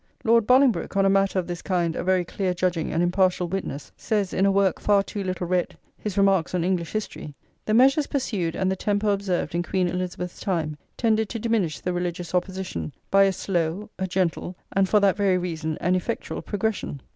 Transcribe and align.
Lord 0.23 0.47
Bolingbroke, 0.47 0.97
on 0.97 1.05
a 1.05 1.11
matter 1.11 1.37
of 1.37 1.45
this 1.45 1.61
kind 1.61 1.95
a 1.95 2.03
very 2.03 2.25
clear 2.25 2.55
judging 2.55 2.91
and 2.91 3.03
impartial 3.03 3.47
witness, 3.47 3.91
says, 3.95 4.33
in 4.33 4.47
a 4.47 4.51
work 4.51 4.79
far 4.81 5.03
too 5.03 5.23
little 5.23 5.45
read, 5.45 5.77
his 5.95 6.17
Remarks 6.17 6.55
on 6.55 6.63
English 6.63 6.93
History:" 6.93 7.35
The 7.67 7.75
measures 7.75 8.07
pursued 8.07 8.55
and 8.55 8.71
the 8.71 8.75
temper 8.75 9.11
observed 9.13 9.53
in 9.53 9.61
Queen 9.61 9.87
Elizabeth's 9.87 10.39
time 10.39 10.75
tended 10.97 11.29
to 11.29 11.37
diminish 11.37 11.79
the 11.81 11.93
religious 11.93 12.33
opposition 12.33 12.93
by 13.11 13.25
a 13.25 13.31
slow, 13.31 13.91
a 13.99 14.07
gentle, 14.07 14.57
and 14.71 14.89
for 14.89 14.99
that 14.99 15.17
very 15.17 15.37
reason 15.37 15.77
an 15.81 15.93
effectual 15.93 16.41
progression. 16.41 17.03